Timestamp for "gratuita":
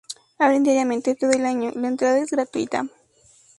2.31-2.87